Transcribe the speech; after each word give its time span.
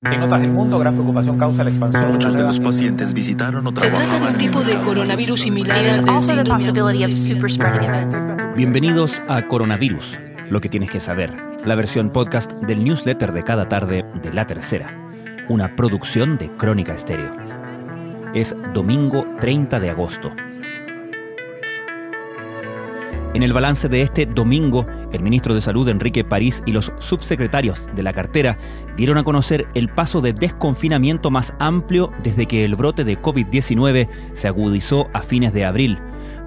En 0.00 0.22
otras 0.22 0.42
del 0.42 0.52
mundo, 0.52 0.78
gran 0.78 0.94
preocupación 0.94 1.36
causa 1.38 1.64
la 1.64 1.70
expansión. 1.70 2.12
Muchos 2.12 2.32
de 2.32 2.44
los 2.44 2.60
pacientes 2.60 3.12
visitaron 3.12 3.66
o 3.66 3.70
Se 3.70 3.90
trata 3.90 4.20
de 4.20 4.26
un 4.28 4.38
tipo 4.38 4.62
de 4.62 4.76
coronavirus 4.76 5.40
similar. 5.40 5.76
Bienvenidos 8.54 9.20
a 9.26 9.48
Coronavirus, 9.48 10.16
lo 10.50 10.60
que 10.60 10.68
tienes 10.68 10.90
que 10.90 11.00
saber, 11.00 11.32
la 11.64 11.74
versión 11.74 12.10
podcast 12.10 12.52
del 12.52 12.84
newsletter 12.84 13.32
de 13.32 13.42
cada 13.42 13.66
tarde 13.66 14.04
de 14.22 14.32
La 14.32 14.46
Tercera, 14.46 15.10
una 15.48 15.74
producción 15.74 16.36
de 16.36 16.48
Crónica 16.48 16.94
Estéreo. 16.94 17.32
Es 18.34 18.54
domingo 18.72 19.26
30 19.40 19.80
de 19.80 19.90
agosto. 19.90 20.30
En 23.38 23.44
el 23.44 23.52
balance 23.52 23.88
de 23.88 24.02
este 24.02 24.26
domingo, 24.26 24.84
el 25.12 25.22
ministro 25.22 25.54
de 25.54 25.60
Salud 25.60 25.88
Enrique 25.88 26.24
París 26.24 26.60
y 26.66 26.72
los 26.72 26.92
subsecretarios 26.98 27.86
de 27.94 28.02
la 28.02 28.12
cartera 28.12 28.58
dieron 28.96 29.16
a 29.16 29.22
conocer 29.22 29.68
el 29.74 29.88
paso 29.88 30.20
de 30.20 30.32
desconfinamiento 30.32 31.30
más 31.30 31.54
amplio 31.60 32.10
desde 32.24 32.46
que 32.46 32.64
el 32.64 32.74
brote 32.74 33.04
de 33.04 33.16
COVID-19 33.16 34.08
se 34.34 34.48
agudizó 34.48 35.06
a 35.12 35.22
fines 35.22 35.52
de 35.52 35.64
abril. 35.64 36.00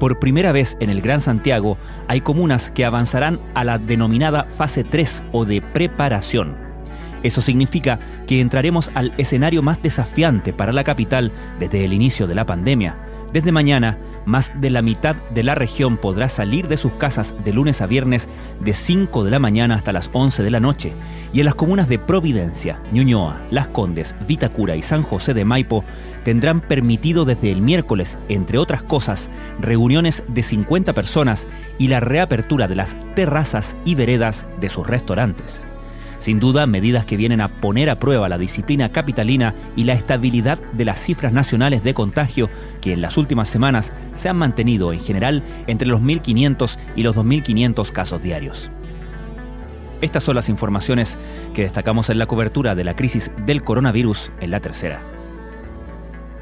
Por 0.00 0.18
primera 0.18 0.50
vez 0.50 0.78
en 0.80 0.88
el 0.88 1.02
Gran 1.02 1.20
Santiago 1.20 1.76
hay 2.06 2.22
comunas 2.22 2.70
que 2.70 2.86
avanzarán 2.86 3.38
a 3.52 3.64
la 3.64 3.76
denominada 3.76 4.44
fase 4.44 4.82
3 4.82 5.24
o 5.32 5.44
de 5.44 5.60
preparación. 5.60 6.56
Eso 7.22 7.42
significa 7.42 7.98
que 8.26 8.40
entraremos 8.40 8.90
al 8.94 9.12
escenario 9.18 9.62
más 9.62 9.82
desafiante 9.82 10.54
para 10.54 10.72
la 10.72 10.84
capital 10.84 11.32
desde 11.58 11.84
el 11.84 11.92
inicio 11.92 12.26
de 12.26 12.34
la 12.34 12.46
pandemia. 12.46 12.96
Desde 13.32 13.52
mañana, 13.52 13.98
más 14.24 14.52
de 14.60 14.70
la 14.70 14.82
mitad 14.82 15.16
de 15.34 15.42
la 15.42 15.54
región 15.54 15.96
podrá 15.96 16.28
salir 16.28 16.68
de 16.68 16.76
sus 16.76 16.92
casas 16.92 17.34
de 17.44 17.52
lunes 17.52 17.80
a 17.80 17.86
viernes 17.86 18.28
de 18.60 18.74
5 18.74 19.24
de 19.24 19.30
la 19.30 19.38
mañana 19.38 19.74
hasta 19.74 19.92
las 19.92 20.10
11 20.12 20.42
de 20.42 20.50
la 20.50 20.60
noche. 20.60 20.92
Y 21.32 21.40
en 21.40 21.46
las 21.46 21.54
comunas 21.54 21.88
de 21.88 21.98
Providencia, 21.98 22.80
Ñuñoa, 22.92 23.42
Las 23.50 23.66
Condes, 23.68 24.14
Vitacura 24.26 24.76
y 24.76 24.82
San 24.82 25.02
José 25.02 25.34
de 25.34 25.44
Maipo 25.44 25.84
tendrán 26.24 26.60
permitido 26.60 27.24
desde 27.24 27.50
el 27.50 27.62
miércoles, 27.62 28.18
entre 28.28 28.58
otras 28.58 28.82
cosas, 28.82 29.30
reuniones 29.60 30.24
de 30.28 30.42
50 30.42 30.92
personas 30.92 31.46
y 31.78 31.88
la 31.88 32.00
reapertura 32.00 32.68
de 32.68 32.76
las 32.76 32.96
terrazas 33.14 33.76
y 33.84 33.94
veredas 33.94 34.46
de 34.60 34.68
sus 34.68 34.86
restaurantes. 34.86 35.62
Sin 36.18 36.40
duda, 36.40 36.66
medidas 36.66 37.04
que 37.04 37.16
vienen 37.16 37.40
a 37.40 37.48
poner 37.60 37.90
a 37.90 37.98
prueba 37.98 38.28
la 38.28 38.38
disciplina 38.38 38.88
capitalina 38.88 39.54
y 39.76 39.84
la 39.84 39.92
estabilidad 39.92 40.58
de 40.72 40.84
las 40.84 41.00
cifras 41.00 41.32
nacionales 41.32 41.84
de 41.84 41.94
contagio 41.94 42.50
que 42.80 42.92
en 42.92 43.00
las 43.00 43.16
últimas 43.16 43.48
semanas 43.48 43.92
se 44.14 44.28
han 44.28 44.36
mantenido 44.36 44.92
en 44.92 45.00
general 45.00 45.44
entre 45.66 45.88
los 45.88 46.00
1.500 46.00 46.76
y 46.96 47.02
los 47.02 47.16
2.500 47.16 47.92
casos 47.92 48.20
diarios. 48.20 48.70
Estas 50.00 50.22
son 50.22 50.36
las 50.36 50.48
informaciones 50.48 51.18
que 51.54 51.62
destacamos 51.62 52.10
en 52.10 52.18
la 52.18 52.26
cobertura 52.26 52.74
de 52.74 52.84
la 52.84 52.94
crisis 52.94 53.30
del 53.46 53.62
coronavirus 53.62 54.30
en 54.40 54.50
la 54.50 54.60
tercera. 54.60 55.00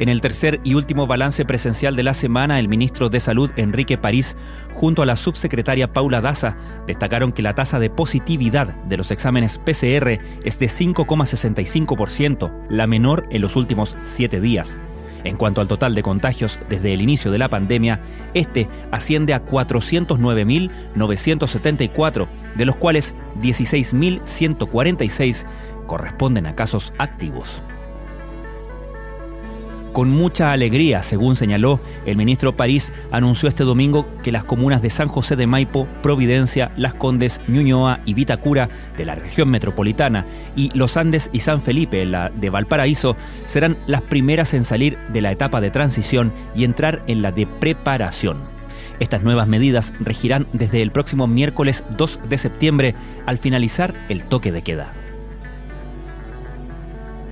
En 0.00 0.08
el 0.08 0.20
tercer 0.20 0.58
y 0.64 0.74
último 0.74 1.06
balance 1.06 1.44
presencial 1.44 1.94
de 1.94 2.02
la 2.02 2.14
semana, 2.14 2.58
el 2.58 2.66
ministro 2.66 3.10
de 3.10 3.20
Salud, 3.20 3.52
Enrique 3.54 3.96
París, 3.96 4.34
junto 4.74 5.02
a 5.02 5.06
la 5.06 5.16
subsecretaria 5.16 5.92
Paula 5.92 6.20
Daza, 6.20 6.56
destacaron 6.88 7.30
que 7.30 7.42
la 7.42 7.54
tasa 7.54 7.78
de 7.78 7.90
positividad 7.90 8.74
de 8.74 8.96
los 8.96 9.12
exámenes 9.12 9.58
PCR 9.58 10.18
es 10.42 10.58
de 10.58 10.66
5,65%, 10.66 12.66
la 12.68 12.88
menor 12.88 13.28
en 13.30 13.40
los 13.40 13.54
últimos 13.54 13.96
siete 14.02 14.40
días. 14.40 14.80
En 15.22 15.36
cuanto 15.36 15.60
al 15.60 15.68
total 15.68 15.94
de 15.94 16.02
contagios 16.02 16.58
desde 16.68 16.92
el 16.92 17.00
inicio 17.00 17.30
de 17.30 17.38
la 17.38 17.48
pandemia, 17.48 18.00
este 18.34 18.68
asciende 18.90 19.32
a 19.32 19.44
409.974, 19.44 22.26
de 22.56 22.64
los 22.64 22.74
cuales 22.74 23.14
16.146 23.40 25.46
corresponden 25.86 26.46
a 26.46 26.56
casos 26.56 26.92
activos 26.98 27.62
con 29.94 30.10
mucha 30.10 30.50
alegría, 30.50 31.04
según 31.04 31.36
señaló 31.36 31.78
el 32.04 32.16
ministro 32.16 32.56
París, 32.56 32.92
anunció 33.12 33.48
este 33.48 33.62
domingo 33.62 34.08
que 34.24 34.32
las 34.32 34.42
comunas 34.42 34.82
de 34.82 34.90
San 34.90 35.06
José 35.06 35.36
de 35.36 35.46
Maipo, 35.46 35.86
Providencia, 36.02 36.72
Las 36.76 36.94
Condes, 36.94 37.40
Ñuñoa 37.46 38.00
y 38.04 38.14
Vitacura 38.14 38.68
de 38.96 39.04
la 39.04 39.14
región 39.14 39.50
metropolitana 39.50 40.26
y 40.56 40.76
Los 40.76 40.96
Andes 40.96 41.30
y 41.32 41.40
San 41.40 41.62
Felipe, 41.62 42.04
la 42.06 42.30
de 42.30 42.50
Valparaíso, 42.50 43.16
serán 43.46 43.76
las 43.86 44.02
primeras 44.02 44.52
en 44.52 44.64
salir 44.64 44.98
de 45.12 45.20
la 45.20 45.30
etapa 45.30 45.60
de 45.60 45.70
transición 45.70 46.32
y 46.56 46.64
entrar 46.64 47.04
en 47.06 47.22
la 47.22 47.30
de 47.30 47.46
preparación. 47.46 48.38
Estas 48.98 49.22
nuevas 49.22 49.46
medidas 49.46 49.92
regirán 50.00 50.48
desde 50.52 50.82
el 50.82 50.90
próximo 50.90 51.28
miércoles 51.28 51.84
2 51.96 52.28
de 52.28 52.38
septiembre 52.38 52.94
al 53.26 53.38
finalizar 53.38 53.94
el 54.08 54.24
toque 54.24 54.50
de 54.50 54.62
queda. 54.62 55.03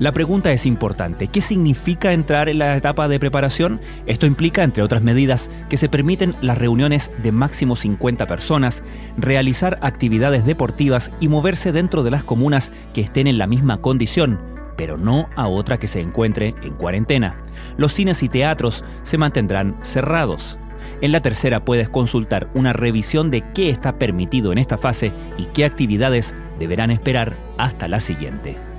La 0.03 0.11
pregunta 0.11 0.51
es 0.51 0.67
importante. 0.67 1.29
¿Qué 1.29 1.41
significa 1.41 2.13
entrar 2.13 2.49
en 2.49 2.59
la 2.59 2.77
etapa 2.77 3.07
de 3.07 3.21
preparación? 3.21 3.81
Esto 4.05 4.27
implica, 4.27 4.65
entre 4.65 4.83
otras 4.83 5.01
medidas, 5.01 5.49
que 5.69 5.77
se 5.77 5.89
permiten 5.89 6.35
las 6.41 6.59
reuniones 6.59 7.13
de 7.23 7.31
máximo 7.31 7.77
50 7.77 8.27
personas, 8.27 8.83
realizar 9.17 9.79
actividades 9.81 10.45
deportivas 10.45 11.13
y 11.21 11.29
moverse 11.29 11.71
dentro 11.71 12.03
de 12.03 12.11
las 12.11 12.25
comunas 12.25 12.73
que 12.93 13.01
estén 13.01 13.29
en 13.29 13.39
la 13.39 13.47
misma 13.47 13.77
condición, 13.77 14.41
pero 14.77 14.97
no 14.97 15.29
a 15.37 15.47
otra 15.47 15.79
que 15.79 15.87
se 15.87 16.01
encuentre 16.01 16.57
en 16.65 16.75
cuarentena. 16.75 17.37
Los 17.77 17.93
cines 17.93 18.25
y 18.25 18.29
teatros 18.29 18.83
se 19.05 19.19
mantendrán 19.19 19.77
cerrados. 19.83 20.59
En 21.01 21.13
la 21.13 21.21
tercera 21.21 21.65
puedes 21.65 21.89
consultar 21.89 22.49
una 22.55 22.73
revisión 22.73 23.31
de 23.31 23.43
qué 23.55 23.71
está 23.71 24.01
permitido 24.01 24.51
en 24.51 24.59
esta 24.59 24.79
fase 24.79 25.13
y 25.39 25.45
qué 25.45 25.65
actividades 25.65 26.35
deberán 26.59 26.91
esperar 26.91 27.35
hasta 27.57 27.87
la 27.87 28.01
siguiente. 28.01 28.72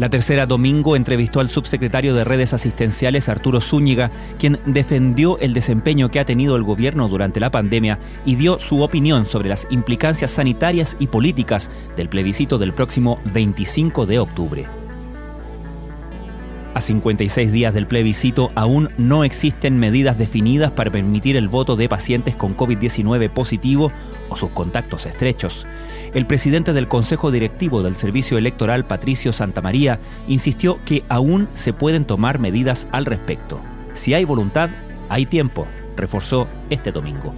La 0.00 0.08
tercera 0.08 0.46
domingo 0.46 0.96
entrevistó 0.96 1.40
al 1.40 1.50
subsecretario 1.50 2.14
de 2.14 2.24
redes 2.24 2.54
asistenciales 2.54 3.28
Arturo 3.28 3.60
Zúñiga, 3.60 4.10
quien 4.38 4.58
defendió 4.64 5.38
el 5.40 5.52
desempeño 5.52 6.10
que 6.10 6.18
ha 6.20 6.24
tenido 6.24 6.56
el 6.56 6.62
gobierno 6.62 7.06
durante 7.06 7.38
la 7.38 7.50
pandemia 7.50 7.98
y 8.24 8.36
dio 8.36 8.58
su 8.58 8.80
opinión 8.80 9.26
sobre 9.26 9.50
las 9.50 9.66
implicancias 9.68 10.30
sanitarias 10.30 10.96
y 11.00 11.08
políticas 11.08 11.68
del 11.98 12.08
plebiscito 12.08 12.56
del 12.56 12.72
próximo 12.72 13.20
25 13.26 14.06
de 14.06 14.20
octubre. 14.20 14.89
A 16.72 16.80
56 16.80 17.50
días 17.50 17.74
del 17.74 17.88
plebiscito 17.88 18.52
aún 18.54 18.90
no 18.96 19.24
existen 19.24 19.80
medidas 19.80 20.18
definidas 20.18 20.70
para 20.70 20.90
permitir 20.90 21.36
el 21.36 21.48
voto 21.48 21.74
de 21.74 21.88
pacientes 21.88 22.36
con 22.36 22.56
COVID-19 22.56 23.28
positivo 23.28 23.90
o 24.28 24.36
sus 24.36 24.50
contactos 24.50 25.04
estrechos. 25.04 25.66
El 26.14 26.26
presidente 26.26 26.72
del 26.72 26.86
Consejo 26.86 27.32
Directivo 27.32 27.82
del 27.82 27.96
Servicio 27.96 28.38
Electoral, 28.38 28.84
Patricio 28.84 29.32
Santamaría, 29.32 29.98
insistió 30.28 30.78
que 30.84 31.02
aún 31.08 31.48
se 31.54 31.72
pueden 31.72 32.04
tomar 32.04 32.38
medidas 32.38 32.86
al 32.92 33.04
respecto. 33.04 33.60
Si 33.94 34.14
hay 34.14 34.24
voluntad, 34.24 34.70
hay 35.08 35.26
tiempo, 35.26 35.66
reforzó 35.96 36.46
este 36.70 36.92
domingo. 36.92 37.34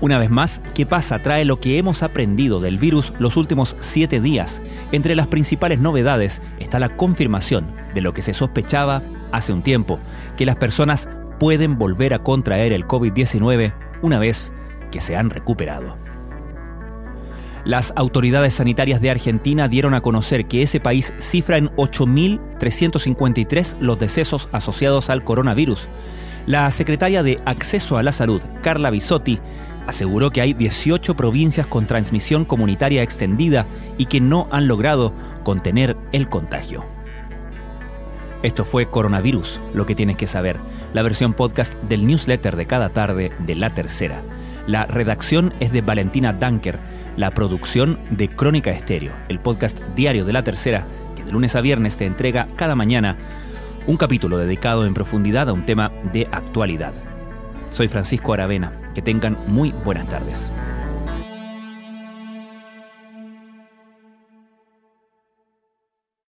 Una 0.00 0.18
vez 0.18 0.30
más, 0.30 0.62
¿qué 0.74 0.86
pasa? 0.86 1.18
Trae 1.18 1.44
lo 1.44 1.60
que 1.60 1.76
hemos 1.76 2.02
aprendido 2.02 2.58
del 2.58 2.78
virus 2.78 3.12
los 3.18 3.36
últimos 3.36 3.76
siete 3.80 4.20
días. 4.20 4.62
Entre 4.92 5.14
las 5.14 5.26
principales 5.26 5.78
novedades 5.78 6.40
está 6.58 6.78
la 6.78 6.88
confirmación 6.88 7.66
de 7.94 8.00
lo 8.00 8.14
que 8.14 8.22
se 8.22 8.32
sospechaba 8.32 9.02
hace 9.30 9.52
un 9.52 9.62
tiempo, 9.62 9.98
que 10.38 10.46
las 10.46 10.56
personas 10.56 11.08
pueden 11.38 11.76
volver 11.76 12.14
a 12.14 12.20
contraer 12.20 12.72
el 12.72 12.86
COVID-19 12.86 13.74
una 14.00 14.18
vez 14.18 14.54
que 14.90 15.00
se 15.00 15.16
han 15.16 15.28
recuperado. 15.28 15.96
Las 17.64 17.92
autoridades 17.94 18.54
sanitarias 18.54 19.02
de 19.02 19.10
Argentina 19.10 19.68
dieron 19.68 19.92
a 19.92 20.00
conocer 20.00 20.46
que 20.46 20.62
ese 20.62 20.80
país 20.80 21.12
cifra 21.18 21.58
en 21.58 21.68
8.353 21.76 23.76
los 23.80 24.00
decesos 24.00 24.48
asociados 24.50 25.10
al 25.10 25.24
coronavirus. 25.24 25.86
La 26.46 26.70
secretaria 26.70 27.22
de 27.22 27.38
Acceso 27.44 27.98
a 27.98 28.02
la 28.02 28.12
Salud, 28.12 28.40
Carla 28.62 28.88
Bisotti, 28.88 29.40
aseguró 29.90 30.30
que 30.30 30.40
hay 30.40 30.54
18 30.54 31.16
provincias 31.16 31.66
con 31.66 31.86
transmisión 31.86 32.44
comunitaria 32.44 33.02
extendida 33.02 33.66
y 33.98 34.06
que 34.06 34.20
no 34.20 34.46
han 34.52 34.68
logrado 34.68 35.12
contener 35.42 35.96
el 36.12 36.28
contagio. 36.28 36.84
Esto 38.44 38.64
fue 38.64 38.86
Coronavirus, 38.86 39.60
lo 39.74 39.86
que 39.86 39.96
tienes 39.96 40.16
que 40.16 40.28
saber, 40.28 40.58
la 40.94 41.02
versión 41.02 41.34
podcast 41.34 41.74
del 41.82 42.06
newsletter 42.06 42.54
de 42.56 42.66
cada 42.66 42.90
tarde 42.90 43.32
de 43.40 43.54
La 43.56 43.70
Tercera. 43.70 44.22
La 44.68 44.86
redacción 44.86 45.52
es 45.58 45.72
de 45.72 45.82
Valentina 45.82 46.32
Danker, 46.32 46.78
la 47.16 47.32
producción 47.32 47.98
de 48.10 48.28
Crónica 48.28 48.70
Estéreo, 48.70 49.12
el 49.28 49.40
podcast 49.40 49.80
diario 49.96 50.24
de 50.24 50.32
La 50.32 50.44
Tercera, 50.44 50.86
que 51.16 51.24
de 51.24 51.32
lunes 51.32 51.56
a 51.56 51.60
viernes 51.60 51.96
te 51.96 52.06
entrega 52.06 52.46
cada 52.54 52.76
mañana 52.76 53.16
un 53.88 53.96
capítulo 53.96 54.38
dedicado 54.38 54.86
en 54.86 54.94
profundidad 54.94 55.48
a 55.48 55.52
un 55.52 55.66
tema 55.66 55.90
de 56.12 56.28
actualidad. 56.30 57.09
Soy 57.70 57.88
Francisco 57.88 58.32
Aravena. 58.32 58.72
Que 58.94 59.02
tengan 59.02 59.36
muy 59.46 59.72
buenas 59.84 60.08
tardes. 60.08 60.50